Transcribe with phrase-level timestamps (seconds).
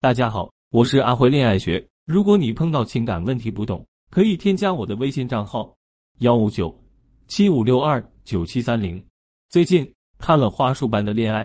[0.00, 1.84] 大家好，我是阿辉恋爱学。
[2.06, 5.74] 如果你碰到情感问题不懂，可以添加我的微信账号
[6.20, 6.72] 幺五九
[7.26, 9.04] 七五六二九七三零。
[9.48, 11.44] 最近看了《花束般的恋爱》，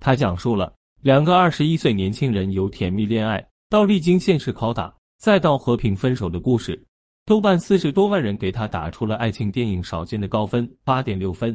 [0.00, 6.82] 它讲述了两个二十一岁年轻人由甜蜜恋爱到历经现实拷打，再到和平分手的故事。
[7.26, 11.54] 豆瓣四十多万人给他打出了爱情电影少见的高分八点六分。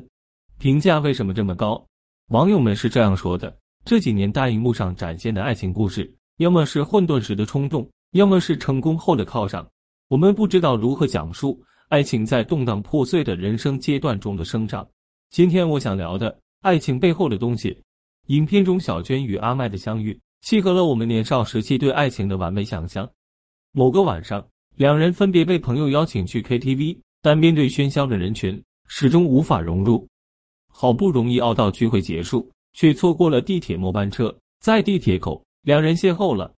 [0.59, 1.83] 评价为什么这么高？
[2.27, 6.15] 网友们是这样说的：这几年大荧幕上展现的爱情故事。
[6.37, 9.65] 要么是混沌时的冲动，要么是成功后的犒赏。
[10.09, 11.57] 我们不知道如何讲述
[11.87, 14.85] 爱情在动荡破碎的人生阶段中的生长。
[15.29, 17.81] 今天我想聊的爱情背后的东西。
[18.27, 23.09] 影片中小娟与阿麦的相遇，契合了我们年少时期对爱情的完美想象。
[23.71, 24.45] 某个晚上，
[24.75, 30.05] 两人分别被朋友邀请去 KTV，但面对喧嚣的人群，始终无法融入。
[30.67, 35.44] 好不容易熬到聚会结束，却错过了地铁末班车，在地铁口。
[35.65, 36.53] 两人邂逅了，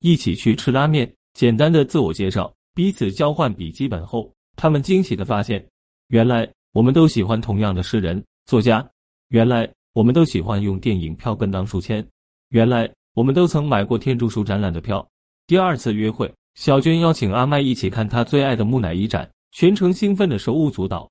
[0.00, 1.10] 一起去吃拉面。
[1.34, 5.64] 简单的自我介绍，彼此交换笔记本后，他们惊喜的发现，
[6.08, 8.84] 原来我们都喜欢同样的诗人、作家。
[9.28, 12.04] 原来我们都喜欢用电影票根当书签。
[12.48, 15.08] 原来我们都曾买过天竺鼠展览的票。
[15.46, 21.08] 第二次约会，小娟邀请阿麦一起看她最爱的木乃伊展，全程兴奋的手舞足蹈。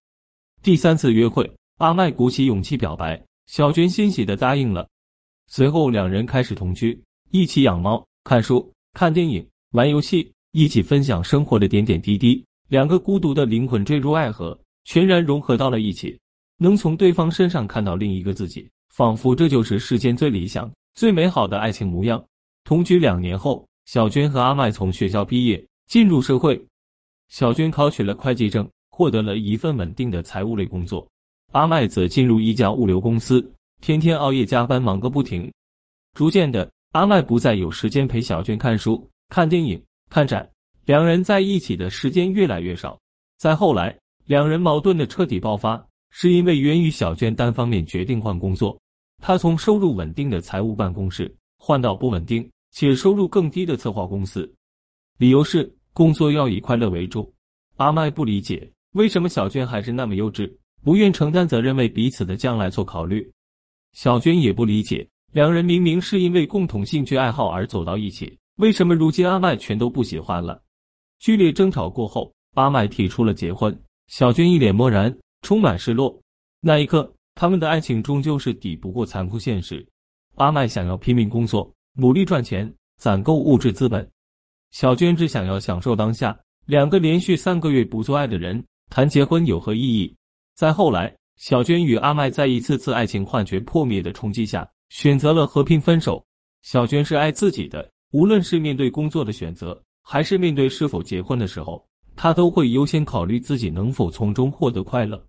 [0.62, 4.86] 第三次约会，阿麦鼓起勇气表白，小娟欣喜的答应了。
[5.48, 7.02] 随后两人开始同居。
[7.32, 12.44] 一起养猫、看书、看电影、玩游戏，一起分享生活的点点滴滴。
[12.70, 16.20] 两个孤独的灵魂坠入爱河，全然融合到了一起，
[16.58, 22.24] 能从对方身上看到另一个自己，仿佛这就是世间最理想、最美好的爱情模样。
[22.64, 26.60] 同居两年后，小娟和阿麦从学校毕业，进入社会。
[27.28, 31.08] 小娟考取了会计证，获得了一份稳定的财务类工作；
[31.52, 35.52] 阿麦则进入一家物流公司，天天熬夜加班，忙个不停。
[36.16, 36.68] 逐渐的。
[36.92, 40.50] 阿麦不再有时间陪小娟看书、看电影、看展，
[40.86, 43.00] 两人在一起的时间越来越少。
[43.38, 48.76] 再后来，两人矛盾的彻底爆发，是因为源于小娟单方面决定换工作。
[49.22, 54.52] 她从收入稳定的财务办公室换到不稳定且收入更低的策划公司，
[55.20, 57.32] 理由是工作要以快乐为主。
[57.76, 60.52] 阿麦不理解为什么小娟还是那么幼稚，
[60.84, 63.32] 不愿承担责任，为彼此的将来做考虑。
[63.94, 65.08] 小娟也不理解。
[65.32, 70.60] 两人明明是因为共同兴趣爱好而走到一起，为什么如今阿麦全都不喜欢了？
[71.20, 73.78] 剧烈争吵过后，阿麦提出了结婚。
[74.08, 76.20] 小娟一脸漠然，充满失落。
[76.62, 79.86] 那一刻，他们的爱情终究是抵不过残酷现实。
[80.36, 84.04] 阿麦想要拼命工作，努力赚钱，攒够物质资本；
[84.72, 86.36] 小娟只想要享受当下。
[86.66, 90.16] 两个连续三个月不做爱的人，谈结婚有何意义？
[90.56, 94.68] 再后来，小娟与阿麦在一次次爱情幻觉破灭的冲击下。
[94.90, 96.24] 选择了和平分手。
[96.62, 101.84] 小娟是爱自己的，无论是面对工作的选择，还是面对是否结婚的时候，
[102.16, 105.24] 她都会优先考虑自己能否从中获得快乐。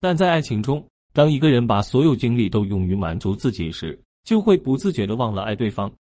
[0.00, 5.92] 但在爱情中，当一个人把所有精力都用于满足自己时，就会不自觉的忘了爱对方。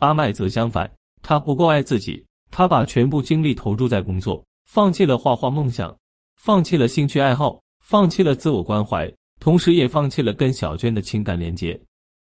[0.00, 0.90] 阿麦则相反，
[1.22, 5.96] 他不够爱自己，他把全部精力投注在工作，放弃了画画梦想，
[6.34, 11.80] 放弃了兴趣爱好，放弃了自我关怀，同时也放弃了跟小娟的情感连接。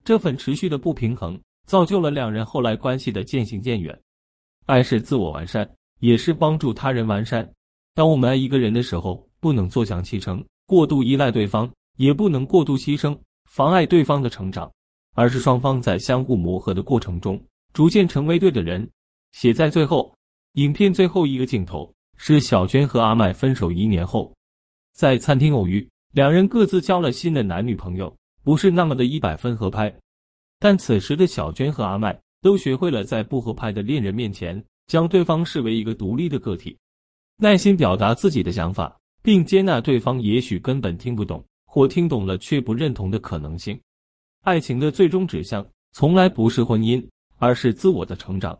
[0.03, 3.97] 这份持续的不平衡，造就了两人后来关系的渐行渐远。
[4.65, 7.47] 爱是自我完善，也是帮助他人完善。
[7.93, 13.17] 当我们爱一个人的时候，不能坐享其成，过度依赖对方，也不能过度牺牲，
[13.49, 14.71] 妨碍对方的成长，
[15.15, 17.41] 而是双方在相互磨合的过程中，
[17.73, 18.89] 逐渐成为对的人。
[19.31, 20.15] 写在最后，
[20.53, 24.33] 影片最后一个镜头是小娟和阿麦分手一年后，
[24.93, 28.15] 在餐厅偶遇，两人各自交了新的男女朋友。
[28.43, 29.93] 不是那么的一百分合拍，
[30.59, 36.77] 但此时的小娟和阿麦都学会了在不合拍的恋人面前，将对方视为一个独立的个体，
[37.37, 43.79] 耐心表达自己的想法，并接纳对方也许根本听不懂或听懂了却不认同的可能性。
[44.43, 47.05] 爱情的最终指向从来不是婚姻，
[47.37, 48.57] 而是自我的成长。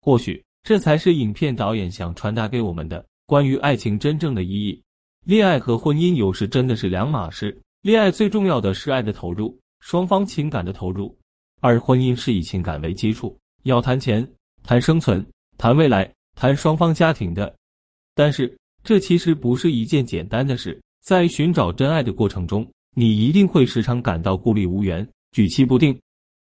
[0.00, 4.80] 或许这才是影片导演想传达给我们的关于爱情真正的意义。
[5.24, 7.60] 恋爱和婚姻有时真的是两码事。
[7.88, 11.16] 恋爱最重要的是爱的投入，双方情感的投入，
[11.62, 14.30] 而婚姻是以情感为基础，要谈钱、
[14.62, 15.26] 谈生存、
[15.56, 17.56] 谈未来、谈双方家庭的。
[18.14, 18.54] 但是
[18.84, 25.98] 这其实不是一件简单的事，在寻找真爱的过程中，你一定会时常感到孤立无援、举棋不定。